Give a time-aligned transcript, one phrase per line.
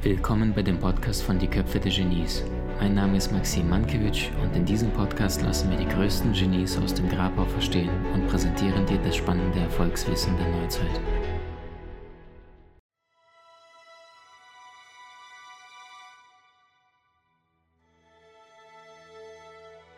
[0.00, 2.42] Willkommen bei dem Podcast von Die Köpfe der Genies.
[2.80, 6.94] Mein Name ist Maxim Mankewitsch und in diesem Podcast lassen wir die größten Genies aus
[6.94, 11.00] dem Grabau verstehen und präsentieren dir das spannende Erfolgswissen der Neuzeit.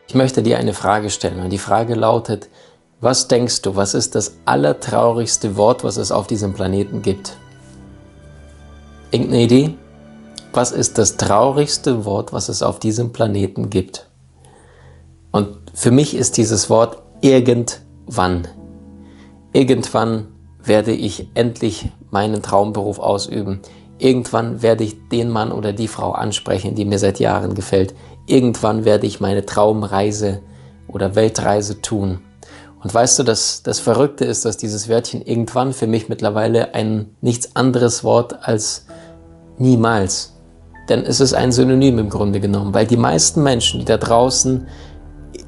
[0.09, 2.49] Ich möchte dir eine Frage stellen und die Frage lautet,
[3.01, 7.37] was denkst du, was ist das allertraurigste Wort, was es auf diesem Planeten gibt?
[9.11, 9.73] Irgendeine Idee?
[10.51, 14.07] Was ist das traurigste Wort, was es auf diesem Planeten gibt?
[15.31, 18.47] Und für mich ist dieses Wort irgendwann.
[19.53, 20.27] Irgendwann
[20.61, 23.61] werde ich endlich meinen Traumberuf ausüben.
[23.97, 27.93] Irgendwann werde ich den Mann oder die Frau ansprechen, die mir seit Jahren gefällt.
[28.25, 30.41] Irgendwann werde ich meine Traumreise
[30.87, 32.19] oder Weltreise tun.
[32.81, 37.09] Und weißt du, dass das Verrückte ist, dass dieses Wörtchen irgendwann für mich mittlerweile ein
[37.21, 38.85] nichts anderes Wort als
[39.57, 40.33] niemals.
[40.87, 44.67] Denn es ist ein Synonym im Grunde genommen, weil die meisten Menschen, die da draußen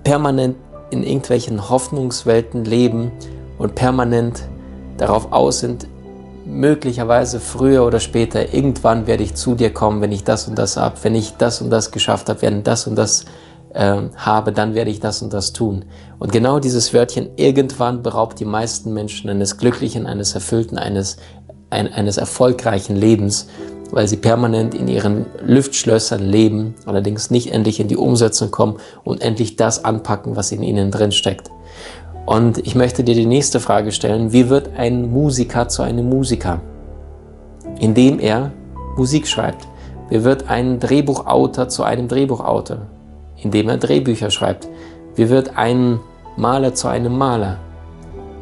[0.04, 0.58] permanent
[0.92, 3.12] in irgendwelchen Hoffnungswelten leben
[3.58, 4.44] und permanent
[4.98, 5.88] darauf aus sind,
[6.46, 10.76] möglicherweise früher oder später, irgendwann werde ich zu dir kommen, wenn ich das und das
[10.76, 13.26] habe, wenn ich das und das geschafft habe, wenn das und das
[13.74, 15.86] äh, habe, dann werde ich das und das tun.
[16.20, 21.18] Und genau dieses Wörtchen irgendwann beraubt die meisten Menschen eines glücklichen, eines erfüllten, eines,
[21.70, 23.48] ein, eines erfolgreichen Lebens
[23.92, 29.22] weil sie permanent in ihren Lüftschlössern leben, allerdings nicht endlich in die Umsetzung kommen und
[29.22, 31.52] endlich das anpacken, was in ihnen drin steckt.
[32.26, 36.62] Und ich möchte dir die nächste Frage stellen, wie wird ein Musiker zu einem Musiker?
[37.80, 38.52] Indem er
[38.96, 39.68] Musik schreibt.
[40.10, 42.88] Wie wird ein Drehbuchautor zu einem Drehbuchautor?
[43.42, 44.68] Indem er Drehbücher schreibt.
[45.16, 46.00] Wie wird ein
[46.38, 47.58] Maler zu einem Maler?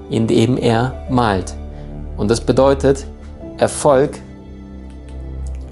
[0.10, 1.56] Indem er malt.
[2.18, 3.06] Und das bedeutet,
[3.58, 4.20] Erfolg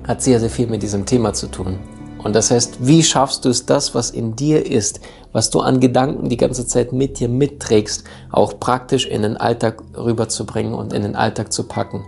[0.08, 1.78] hat sehr, sehr viel mit diesem Thema zu tun.
[2.23, 4.99] Und das heißt, wie schaffst du es, das, was in dir ist,
[5.32, 9.83] was du an Gedanken die ganze Zeit mit dir mitträgst, auch praktisch in den Alltag
[9.95, 12.05] rüberzubringen und in den Alltag zu packen?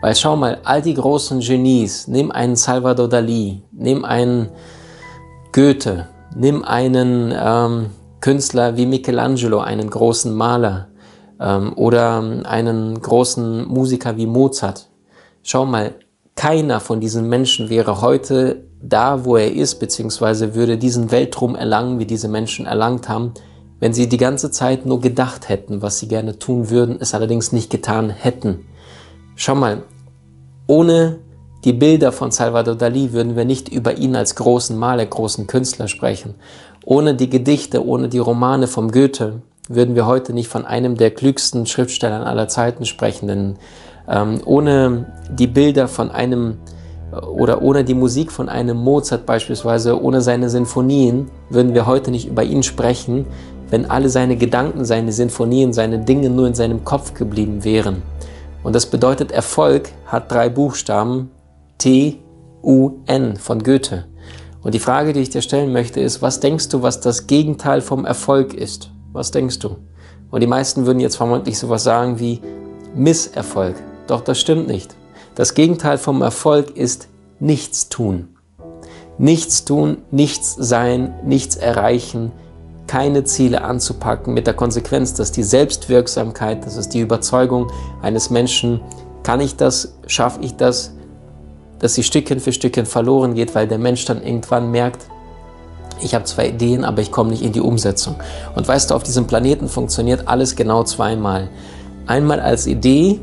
[0.00, 4.48] Weil schau mal, all die großen Genies, nimm einen Salvador Dali, nimm einen
[5.52, 7.86] Goethe, nimm einen ähm,
[8.20, 10.88] Künstler wie Michelangelo, einen großen Maler
[11.40, 14.90] ähm, oder einen großen Musiker wie Mozart.
[15.42, 15.94] Schau mal,
[16.36, 21.98] keiner von diesen Menschen wäre heute da, wo er ist, beziehungsweise würde diesen Weltruhm erlangen,
[21.98, 23.34] wie diese Menschen erlangt haben,
[23.78, 27.52] wenn sie die ganze Zeit nur gedacht hätten, was sie gerne tun würden, es allerdings
[27.52, 28.66] nicht getan hätten.
[29.34, 29.82] Schau mal,
[30.66, 31.18] ohne
[31.64, 35.88] die Bilder von Salvador Dali würden wir nicht über ihn als großen Maler, großen Künstler
[35.88, 36.34] sprechen.
[36.84, 41.10] Ohne die Gedichte, ohne die Romane vom Goethe würden wir heute nicht von einem der
[41.10, 43.56] klügsten Schriftsteller aller Zeiten sprechen, denn
[44.08, 46.56] ähm, ohne die Bilder von einem
[47.12, 52.28] oder ohne die Musik von einem Mozart beispielsweise, ohne seine Sinfonien, würden wir heute nicht
[52.28, 53.26] über ihn sprechen,
[53.68, 58.02] wenn alle seine Gedanken, seine Sinfonien, seine Dinge nur in seinem Kopf geblieben wären.
[58.62, 61.30] Und das bedeutet, Erfolg hat drei Buchstaben,
[61.80, 62.20] T,
[62.62, 64.04] U, N von Goethe.
[64.62, 67.80] Und die Frage, die ich dir stellen möchte, ist, was denkst du, was das Gegenteil
[67.80, 68.90] vom Erfolg ist?
[69.14, 69.78] Was denkst du?
[70.30, 72.42] Und die meisten würden jetzt vermutlich sowas sagen wie
[72.94, 73.76] Misserfolg.
[74.06, 74.94] Doch das stimmt nicht.
[75.34, 77.08] Das Gegenteil vom Erfolg ist
[77.38, 78.28] nichts tun.
[79.16, 82.30] Nichts tun, nichts sein, nichts erreichen,
[82.86, 87.70] keine Ziele anzupacken, mit der Konsequenz, dass die Selbstwirksamkeit, das ist die Überzeugung
[88.02, 88.82] eines Menschen,
[89.22, 90.92] kann ich das, schaffe ich das,
[91.80, 95.06] dass sie Stückchen für Stückchen verloren geht, weil der Mensch dann irgendwann merkt,
[96.02, 98.16] ich habe zwei Ideen, aber ich komme nicht in die Umsetzung.
[98.54, 101.50] Und weißt du, auf diesem Planeten funktioniert alles genau zweimal.
[102.06, 103.20] Einmal als Idee,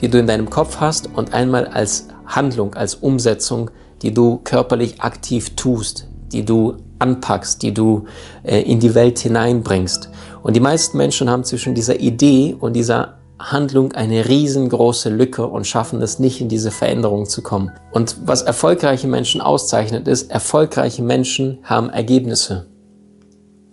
[0.00, 3.70] die du in deinem Kopf hast und einmal als Handlung, als Umsetzung,
[4.02, 8.04] die du körperlich aktiv tust, die du anpackst, die du
[8.42, 10.10] äh, in die Welt hineinbringst.
[10.42, 15.66] Und die meisten Menschen haben zwischen dieser Idee und dieser Handlung eine riesengroße Lücke und
[15.66, 17.72] schaffen es nicht, in diese Veränderung zu kommen.
[17.92, 22.66] Und was erfolgreiche Menschen auszeichnet, ist, erfolgreiche Menschen haben Ergebnisse.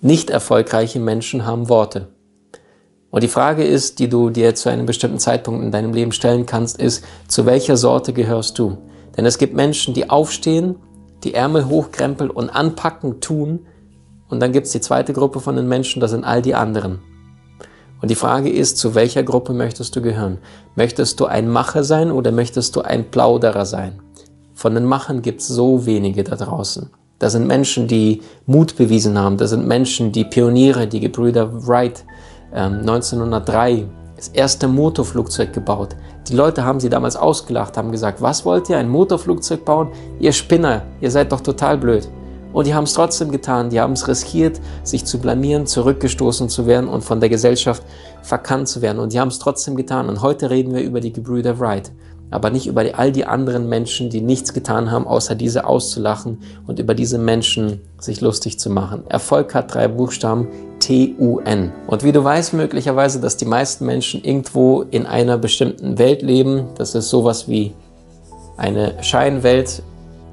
[0.02, 2.08] Nicht erfolgreiche Menschen haben Worte.
[3.12, 6.46] Und die Frage ist, die du dir zu einem bestimmten Zeitpunkt in deinem Leben stellen
[6.46, 8.78] kannst, ist, zu welcher Sorte gehörst du?
[9.16, 10.78] Denn es gibt Menschen, die aufstehen,
[11.24, 13.68] die Ärmel hochkrempeln und anpacken tun.
[14.30, 17.00] Und dann gibt es die zweite Gruppe von den Menschen, das sind all die anderen.
[18.02, 20.40] Und die Frage ist, zu welcher Gruppe möchtest du gehören?
[20.76, 24.00] Möchtest du ein Macher sein oder möchtest du ein Plauderer sein?
[24.56, 26.90] Von den Machern gibt es so wenige da draußen.
[27.20, 29.38] Das sind Menschen, die Mut bewiesen haben.
[29.38, 32.04] Das sind Menschen, die Pioniere, die Gebrüder Wright,
[32.52, 35.96] 1903 ähm, das erste Motorflugzeug gebaut.
[36.28, 39.90] Die Leute haben sie damals ausgelacht, haben gesagt, was wollt ihr, ein Motorflugzeug bauen?
[40.20, 42.08] Ihr Spinner, ihr seid doch total blöd.
[42.54, 46.66] Und die haben es trotzdem getan, die haben es riskiert, sich zu blamieren, zurückgestoßen zu
[46.66, 47.84] werden und von der Gesellschaft
[48.22, 49.00] verkannt zu werden.
[49.00, 50.10] Und die haben es trotzdem getan.
[50.10, 51.92] Und heute reden wir über die Gebrüder Wright,
[52.30, 56.40] aber nicht über die, all die anderen Menschen, die nichts getan haben, außer diese auszulachen
[56.68, 59.04] und über diese Menschen sich lustig zu machen.
[59.10, 60.48] Erfolg hat drei Buchstaben,
[60.80, 61.72] T-U-N.
[61.88, 66.68] Und wie du weißt möglicherweise, dass die meisten Menschen irgendwo in einer bestimmten Welt leben.
[66.76, 67.74] Das ist sowas wie
[68.58, 69.84] eine Scheinwelt,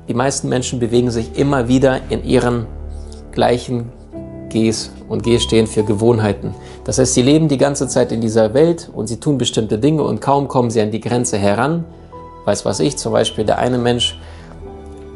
[0.09, 2.67] die meisten Menschen bewegen sich immer wieder in ihren
[3.31, 3.93] gleichen
[4.49, 6.55] Gs und G stehen für Gewohnheiten.
[6.85, 10.03] Das heißt, sie leben die ganze Zeit in dieser Welt und sie tun bestimmte Dinge
[10.03, 11.85] und kaum kommen sie an die Grenze heran.
[12.47, 14.19] Weiß was ich, zum Beispiel der eine Mensch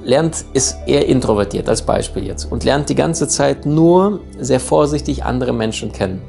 [0.05, 5.25] lernt, ist eher introvertiert als Beispiel jetzt und lernt die ganze Zeit nur sehr vorsichtig
[5.25, 6.21] andere Menschen kennen.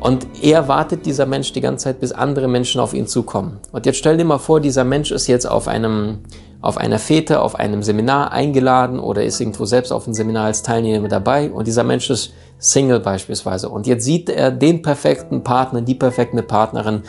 [0.00, 3.58] Und er wartet dieser Mensch die ganze Zeit, bis andere Menschen auf ihn zukommen.
[3.72, 6.20] Und jetzt stell dir mal vor, dieser Mensch ist jetzt auf einem
[6.60, 10.62] auf einer Fete, auf einem Seminar eingeladen oder ist irgendwo selbst auf einem Seminar als
[10.62, 11.50] Teilnehmer dabei.
[11.50, 13.68] Und dieser Mensch ist Single beispielsweise.
[13.68, 17.02] Und jetzt sieht er den perfekten Partner, die perfekte Partnerin,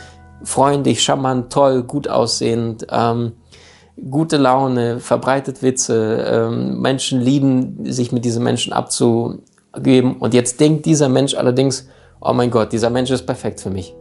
[0.44, 3.32] freundlich, charmant, toll, gut aussehend, ähm,
[4.08, 10.16] gute Laune, verbreitet Witze, ähm, Menschen lieben, sich mit diesen Menschen abzugeben.
[10.18, 11.88] Und jetzt denkt dieser Mensch allerdings,
[12.20, 13.94] oh mein Gott, dieser Mensch ist perfekt für mich.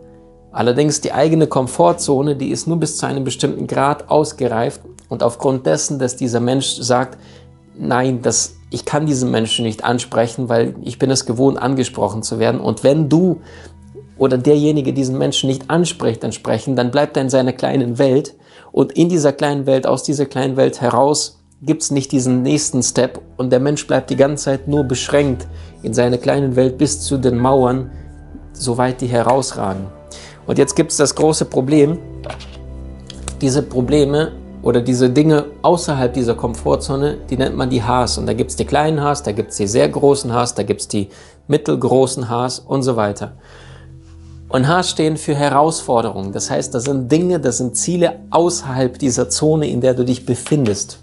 [0.52, 5.66] Allerdings die eigene Komfortzone, die ist nur bis zu einem bestimmten Grad ausgereift und aufgrund
[5.66, 7.18] dessen, dass dieser Mensch sagt,
[7.78, 12.40] nein, das, ich kann diesen Menschen nicht ansprechen, weil ich bin es gewohnt, angesprochen zu
[12.40, 12.60] werden.
[12.60, 13.42] Und wenn du
[14.18, 18.36] oder derjenige diesen Menschen nicht anspricht entsprechend, dann bleibt er in seiner kleinen Welt.
[18.72, 22.84] Und in dieser kleinen Welt, aus dieser kleinen Welt heraus, gibt es nicht diesen nächsten
[22.84, 23.22] Step.
[23.38, 25.48] Und der Mensch bleibt die ganze Zeit nur beschränkt
[25.84, 27.92] in seiner kleinen Welt bis zu den Mauern,
[28.54, 29.88] soweit die herausragen.
[30.48, 32.00] Und jetzt gibt es das große Problem.
[33.42, 34.32] Diese Probleme
[34.62, 38.18] oder diese Dinge außerhalb dieser Komfortzone, die nennt man die Haars.
[38.18, 40.64] Und da gibt es die kleinen Haars, da gibt es die sehr großen Haars, da
[40.64, 41.10] gibt es die
[41.48, 43.34] mittelgroßen Haars und so weiter.
[44.50, 46.32] Und Haars stehen für Herausforderungen.
[46.32, 50.26] Das heißt, das sind Dinge, das sind Ziele außerhalb dieser Zone, in der du dich
[50.26, 51.00] befindest.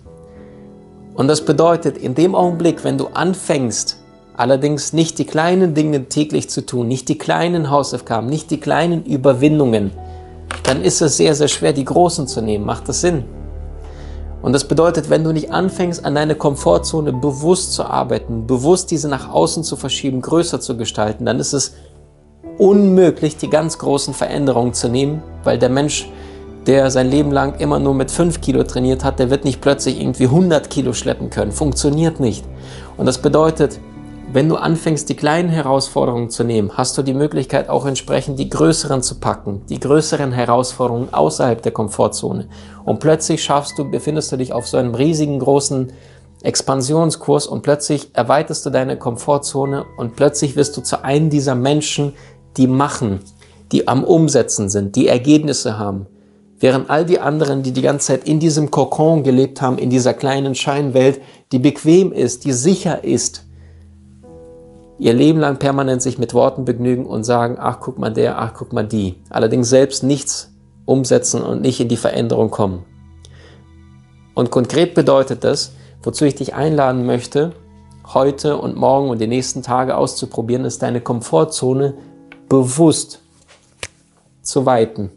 [1.15, 3.99] Und das bedeutet, in dem Augenblick, wenn du anfängst,
[4.37, 9.05] allerdings nicht die kleinen Dinge täglich zu tun, nicht die kleinen Hausaufgaben, nicht die kleinen
[9.05, 9.93] Überwindungen,
[10.63, 12.65] dann ist es sehr, sehr schwer, die großen zu nehmen.
[12.65, 13.25] Macht das Sinn?
[14.43, 19.09] Und das bedeutet, wenn du nicht anfängst, an deine Komfortzone bewusst zu arbeiten, bewusst diese
[19.09, 21.75] nach außen zu verschieben, größer zu gestalten, dann ist es
[22.59, 26.09] unmöglich, die ganz großen Veränderungen zu nehmen, weil der Mensch,
[26.67, 30.01] der sein Leben lang immer nur mit 5 Kilo trainiert hat, der wird nicht plötzlich
[30.01, 31.53] irgendwie 100 Kilo schleppen können.
[31.53, 32.45] Funktioniert nicht.
[32.97, 33.81] Und das bedeutet,
[34.33, 38.51] wenn du anfängst, die kleinen Herausforderungen zu nehmen, hast du die Möglichkeit, auch entsprechend die
[38.51, 42.49] größeren zu packen, die größeren Herausforderungen außerhalb der Komfortzone.
[42.85, 45.93] Und plötzlich schaffst du, befindest du dich auf so einem riesigen, großen
[46.43, 52.13] Expansionskurs und plötzlich erweiterst du deine Komfortzone und plötzlich wirst du zu einem dieser Menschen,
[52.57, 53.21] die machen,
[53.73, 56.07] die am Umsetzen sind, die Ergebnisse haben.
[56.59, 60.15] Während all die anderen, die die ganze Zeit in diesem Kokon gelebt haben, in dieser
[60.15, 61.21] kleinen Scheinwelt,
[61.53, 63.46] die bequem ist, die sicher ist,
[64.99, 68.55] ihr Leben lang permanent sich mit Worten begnügen und sagen, ach guck mal der, ach
[68.55, 69.17] guck mal die.
[69.31, 70.53] Allerdings selbst nichts
[70.85, 72.85] umsetzen und nicht in die Veränderung kommen.
[74.35, 77.53] Und konkret bedeutet das, wozu ich dich einladen möchte,
[78.13, 81.95] heute und morgen und die nächsten Tage auszuprobieren, ist deine Komfortzone
[82.49, 83.23] bewusst
[84.43, 85.11] zu weiten.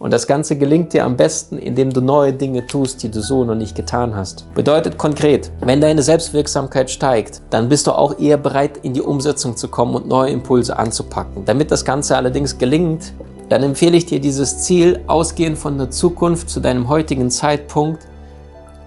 [0.00, 3.44] Und das Ganze gelingt dir am besten, indem du neue Dinge tust, die du so
[3.44, 4.46] noch nicht getan hast.
[4.54, 9.58] Bedeutet konkret, wenn deine Selbstwirksamkeit steigt, dann bist du auch eher bereit, in die Umsetzung
[9.58, 11.44] zu kommen und neue Impulse anzupacken.
[11.44, 13.12] Damit das Ganze allerdings gelingt,
[13.50, 18.08] dann empfehle ich dir dieses Ziel, ausgehend von der Zukunft zu deinem heutigen Zeitpunkt,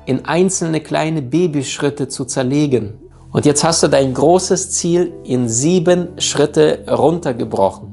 [0.08, 2.96] in einzelne kleine Babyschritte zu zerlegen.
[3.32, 7.93] Und jetzt hast du dein großes Ziel in sieben Schritte runtergebrochen.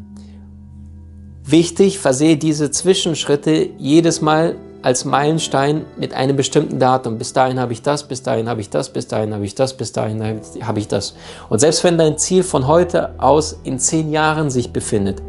[1.50, 7.18] Wichtig, versehe diese Zwischenschritte jedes Mal als Meilenstein mit einem bestimmten Datum.
[7.18, 9.72] Bis dahin habe ich das, bis dahin habe ich das, bis dahin habe ich das,
[9.74, 10.22] bis dahin
[10.62, 11.16] habe ich das.
[11.48, 15.22] Und selbst wenn dein Ziel von heute aus in zehn Jahren sich befindet,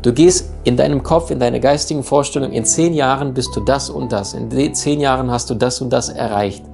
[0.00, 3.90] du gehst in deinem Kopf, in deiner geistigen Vorstellung, in zehn Jahren bist du das
[3.90, 4.32] und das.
[4.32, 6.64] In zehn Jahren hast du das und das erreicht.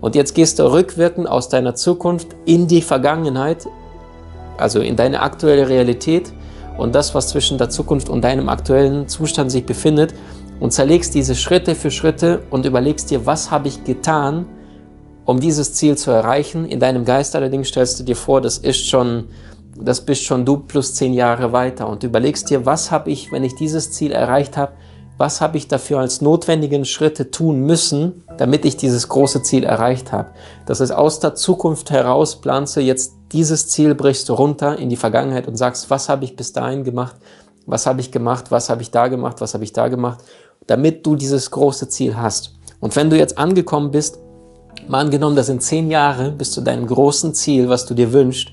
[0.00, 3.66] Und jetzt gehst du rückwirkend aus deiner Zukunft in die Vergangenheit,
[4.58, 6.32] also in deine aktuelle Realität
[6.78, 10.14] und das, was zwischen der Zukunft und deinem aktuellen Zustand sich befindet
[10.60, 14.46] und zerlegst diese Schritte für Schritte und überlegst dir, was habe ich getan,
[15.24, 16.64] um dieses Ziel zu erreichen.
[16.64, 19.24] In deinem Geist allerdings stellst du dir vor, das ist schon
[19.80, 23.44] das bist schon du plus zehn Jahre weiter und überlegst dir, was habe ich, wenn
[23.44, 24.72] ich dieses Ziel erreicht habe,
[25.16, 30.12] was habe ich dafür als notwendigen Schritte tun müssen, damit ich dieses große Ziel erreicht
[30.12, 30.30] habe.
[30.66, 34.88] Das heißt, aus der Zukunft heraus planst du jetzt dieses Ziel, brichst du runter in
[34.88, 37.16] die Vergangenheit und sagst, was habe ich bis dahin gemacht,
[37.66, 40.20] was habe ich gemacht, was habe ich da gemacht, was habe ich da gemacht,
[40.66, 42.54] damit du dieses große Ziel hast.
[42.80, 44.18] Und wenn du jetzt angekommen bist,
[44.86, 48.52] mal angenommen, das sind zehn Jahre bis zu deinem großen Ziel, was du dir wünschst,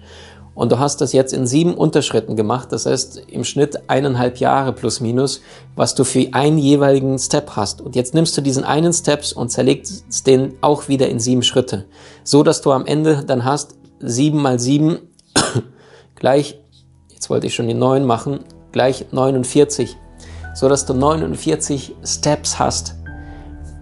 [0.55, 4.71] und du hast das jetzt in sieben Unterschritten gemacht, das heißt im Schnitt eineinhalb Jahre
[4.71, 5.41] plus minus,
[5.75, 7.81] was du für einen jeweiligen Step hast.
[7.81, 11.85] Und jetzt nimmst du diesen einen Steps und zerlegst den auch wieder in sieben Schritte,
[12.23, 13.75] so dass du am Ende dann hast
[14.07, 14.99] sieben mal sieben
[16.15, 16.59] gleich,
[17.11, 18.39] jetzt wollte ich schon die neun machen,
[18.71, 19.97] gleich 49,
[20.53, 22.95] so dass du 49 Steps hast.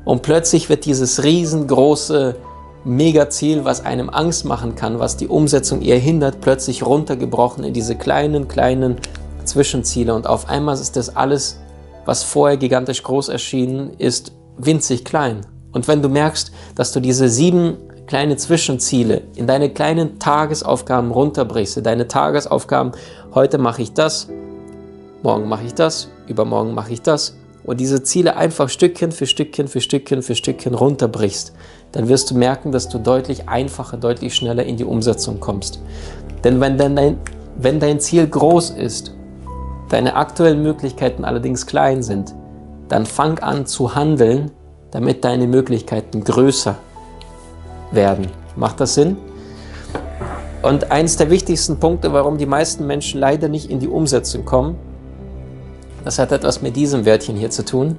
[0.05, 2.35] Und plötzlich wird dieses riesengroße
[2.85, 7.95] Megaziel, was einem Angst machen kann, was die Umsetzung eher hindert, plötzlich runtergebrochen in diese
[7.95, 8.97] kleinen, kleinen
[9.45, 10.13] Zwischenziele.
[10.13, 11.59] Und auf einmal ist das alles,
[12.05, 15.45] was vorher gigantisch groß erschienen ist, winzig klein.
[15.71, 21.85] Und wenn du merkst, dass du diese sieben kleine Zwischenziele in deine kleinen Tagesaufgaben runterbrichst,
[21.85, 22.91] deine Tagesaufgaben,
[23.33, 24.27] heute mache ich das,
[25.21, 29.67] morgen mache ich das, übermorgen mache ich das, und diese Ziele einfach Stückchen für Stückchen
[29.67, 31.53] für Stückchen für Stückchen runterbrichst,
[31.93, 35.79] dann wirst du merken, dass du deutlich einfacher, deutlich schneller in die Umsetzung kommst.
[36.43, 37.17] Denn wenn dein,
[37.57, 39.15] wenn dein Ziel groß ist,
[39.89, 42.33] deine aktuellen Möglichkeiten allerdings klein sind,
[42.89, 44.51] dann fang an zu handeln,
[44.91, 46.75] damit deine Möglichkeiten größer
[47.93, 48.27] werden.
[48.55, 49.17] Macht das Sinn?
[50.61, 54.77] Und eines der wichtigsten Punkte, warum die meisten Menschen leider nicht in die Umsetzung kommen,
[56.03, 57.97] das hat etwas mit diesem Wörtchen hier zu tun.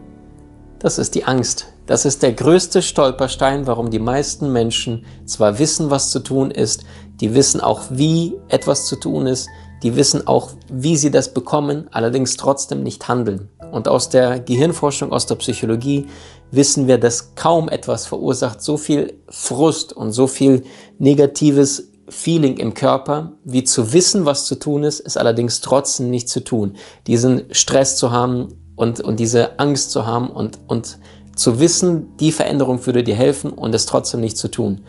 [0.78, 1.66] Das ist die Angst.
[1.86, 6.84] Das ist der größte Stolperstein, warum die meisten Menschen zwar wissen, was zu tun ist,
[7.20, 9.48] die wissen auch, wie etwas zu tun ist,
[9.82, 13.50] die wissen auch, wie sie das bekommen, allerdings trotzdem nicht handeln.
[13.70, 16.06] Und aus der Gehirnforschung, aus der Psychologie
[16.50, 20.64] wissen wir, dass kaum etwas verursacht so viel Frust und so viel
[20.98, 26.28] negatives Feeling im Körper, wie zu wissen, was zu tun ist, ist allerdings trotzdem nicht
[26.28, 26.76] zu tun.
[27.06, 30.98] Diesen Stress zu haben und, und diese Angst zu haben und, und
[31.34, 34.82] zu wissen, die Veränderung würde dir helfen und es trotzdem nicht zu tun.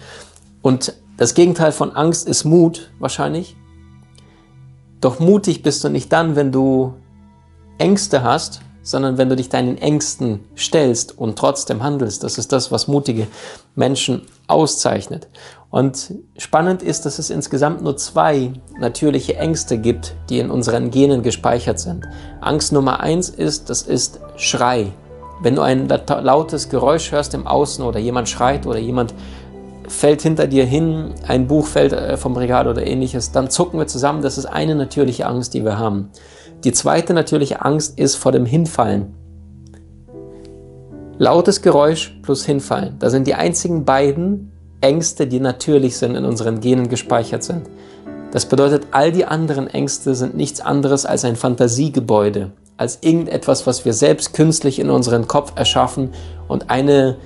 [0.61, 3.55] Und das Gegenteil von Angst ist Mut wahrscheinlich.
[4.99, 6.93] Doch mutig bist du nicht dann, wenn du
[7.77, 12.23] Ängste hast, sondern wenn du dich deinen Ängsten stellst und trotzdem handelst.
[12.23, 13.27] Das ist das, was mutige
[13.75, 15.27] Menschen auszeichnet.
[15.71, 21.23] Und spannend ist, dass es insgesamt nur zwei natürliche Ängste gibt, die in unseren Genen
[21.23, 22.05] gespeichert sind.
[22.39, 24.93] Angst Nummer eins ist, das ist Schrei.
[25.41, 29.15] Wenn du ein lautes Geräusch hörst im Außen oder jemand schreit oder jemand
[29.87, 33.87] fällt hinter dir hin, ein Buch fällt äh, vom Regal oder ähnliches, dann zucken wir
[33.87, 34.21] zusammen.
[34.21, 36.11] Das ist eine natürliche Angst, die wir haben.
[36.65, 39.13] Die zweite natürliche Angst ist vor dem Hinfallen.
[41.19, 42.95] Lautes Geräusch plus Hinfallen.
[42.97, 47.69] Das sind die einzigen beiden Ängste, die natürlich sind, in unseren Genen gespeichert sind.
[48.31, 53.85] Das bedeutet, all die anderen Ängste sind nichts anderes als ein Fantasiegebäude, als irgendetwas, was
[53.85, 56.09] wir selbst künstlich in unseren Kopf erschaffen
[56.47, 57.17] und eine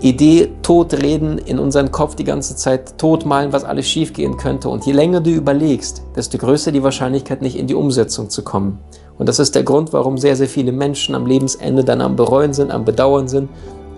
[0.00, 4.68] Idee totreden, in unseren Kopf die ganze Zeit totmalen, was alles schiefgehen könnte.
[4.68, 8.78] Und je länger du überlegst, desto größer die Wahrscheinlichkeit, nicht in die Umsetzung zu kommen.
[9.18, 12.52] Und das ist der Grund, warum sehr, sehr viele Menschen am Lebensende dann am Bereuen
[12.52, 13.48] sind, am Bedauern sind,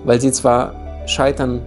[0.04, 0.74] weil sie zwar
[1.06, 1.60] scheitern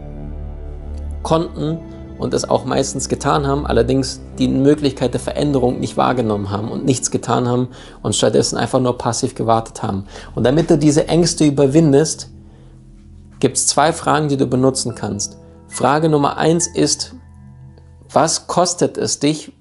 [1.23, 1.79] konnten
[2.17, 6.85] und es auch meistens getan haben, allerdings die Möglichkeit der Veränderung nicht wahrgenommen haben und
[6.85, 7.67] nichts getan haben
[8.01, 10.05] und stattdessen einfach nur passiv gewartet haben.
[10.35, 12.29] Und damit du diese Ängste überwindest,
[13.41, 15.37] gibt es zwei Fragen, die du benutzen kannst.
[15.67, 17.15] Frage Nummer eins ist,
[18.09, 19.51] was kostet es dich?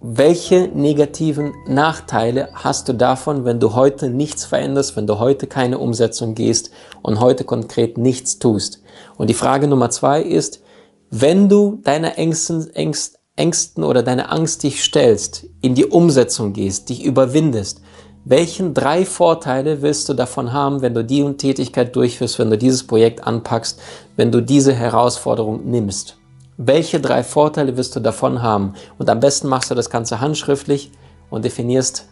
[0.00, 5.78] Welche negativen Nachteile hast du davon, wenn du heute nichts veränderst, wenn du heute keine
[5.78, 6.70] Umsetzung gehst
[7.02, 8.82] und heute konkret nichts tust?
[9.16, 10.62] Und die Frage Nummer zwei ist,
[11.10, 16.88] wenn du deine Ängsten, Ängst, Ängsten oder deine Angst dich stellst, in die Umsetzung gehst,
[16.88, 17.80] dich überwindest,
[18.24, 22.86] welchen drei Vorteile willst du davon haben, wenn du die Tätigkeit durchführst, wenn du dieses
[22.86, 23.78] Projekt anpackst,
[24.16, 26.16] wenn du diese Herausforderung nimmst?
[26.56, 28.74] Welche drei Vorteile wirst du davon haben?
[28.98, 30.90] Und am besten machst du das Ganze handschriftlich
[31.28, 32.06] und definierst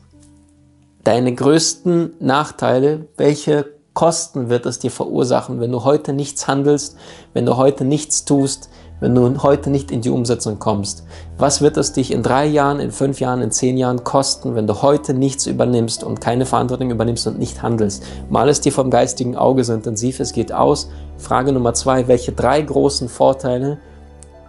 [1.04, 6.96] deine größten Nachteile, welche Kosten wird es dir verursachen, wenn du heute nichts handelst,
[7.34, 8.70] wenn du heute nichts tust,
[9.02, 11.04] wenn du heute nicht in die Umsetzung kommst?
[11.36, 14.68] Was wird es dich in drei Jahren, in fünf Jahren, in zehn Jahren kosten, wenn
[14.68, 18.04] du heute nichts übernimmst und keine Verantwortung übernimmst und nicht handelst?
[18.30, 20.88] Mal es dir vom geistigen Auge so intensiv, es geht aus.
[21.18, 23.78] Frage Nummer zwei, welche drei großen Vorteile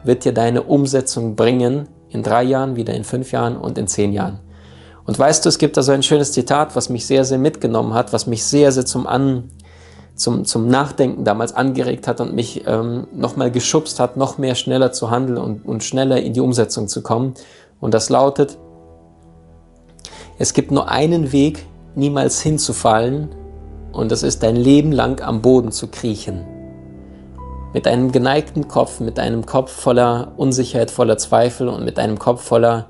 [0.04, 4.14] wird dir deine Umsetzung bringen in drei Jahren, wieder in fünf Jahren und in zehn
[4.14, 4.40] Jahren.
[5.06, 7.96] Und weißt du, es gibt da so ein schönes Zitat, was mich sehr, sehr mitgenommen
[7.96, 9.50] hat, was mich sehr, sehr zum, An,
[10.24, 14.92] zum, zum Nachdenken damals angeregt hat und mich ähm, nochmal geschubst hat, noch mehr schneller
[14.92, 17.34] zu handeln und, und schneller in die Umsetzung zu kommen.
[17.80, 18.58] Und das lautet,
[20.39, 21.65] es gibt nur einen Weg,
[21.96, 23.30] niemals hinzufallen,
[23.92, 26.46] und das ist dein Leben lang am Boden zu kriechen.
[27.74, 32.42] Mit einem geneigten Kopf, mit einem Kopf voller Unsicherheit, voller Zweifel und mit einem Kopf
[32.42, 32.88] voller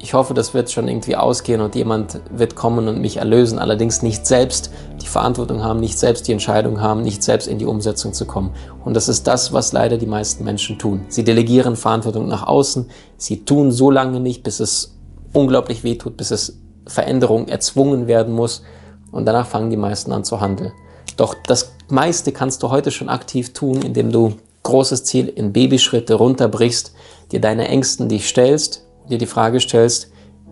[0.00, 4.02] ich hoffe, das wird schon irgendwie ausgehen und jemand wird kommen und mich erlösen, allerdings
[4.02, 4.70] nicht selbst
[5.02, 8.50] die Verantwortung haben, nicht selbst die Entscheidung haben, nicht selbst in die Umsetzung zu kommen.
[8.84, 11.04] Und das ist das, was leider die meisten Menschen tun.
[11.08, 14.96] Sie delegieren Verantwortung nach außen, sie tun so lange nicht, bis es
[15.32, 18.62] unglaublich wehtut, bis es Veränderung erzwungen werden muss
[19.10, 20.72] und danach fangen die meisten an zu handeln.
[21.16, 26.14] Doch das meiste kannst du heute schon aktiv tun, indem du großes Ziel in Babyschritte
[26.14, 26.92] runterbrichst,
[27.32, 30.10] dir deine Ängsten dich stellst dir die Frage stellst,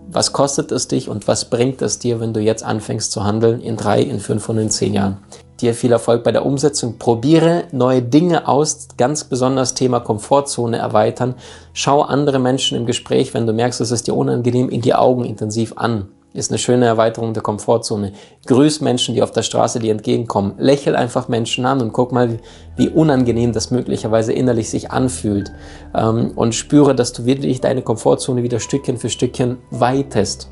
[0.09, 3.59] was kostet es dich und was bringt es dir, wenn du jetzt anfängst zu handeln
[3.59, 5.17] in drei, in fünf und in zehn Jahren?
[5.59, 6.97] Dir viel Erfolg bei der Umsetzung.
[6.97, 11.35] Probiere neue Dinge aus, ganz besonders Thema Komfortzone erweitern.
[11.73, 15.25] Schau andere Menschen im Gespräch, wenn du merkst, es ist dir unangenehm, in die Augen
[15.25, 18.11] intensiv an ist eine schöne Erweiterung der Komfortzone.
[18.45, 20.53] Grüß Menschen, die auf der Straße dir entgegenkommen.
[20.57, 22.39] Lächel einfach Menschen an und guck mal,
[22.75, 25.51] wie unangenehm das möglicherweise innerlich sich anfühlt.
[25.95, 30.49] Ähm, und spüre, dass du wirklich deine Komfortzone wieder Stückchen für Stückchen weitest.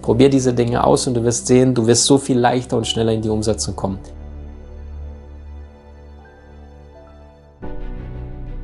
[0.00, 3.12] Probier diese Dinge aus und du wirst sehen, du wirst so viel leichter und schneller
[3.12, 4.00] in die Umsetzung kommen.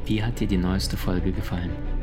[0.05, 1.71] Wie hat dir die neueste Folge gefallen?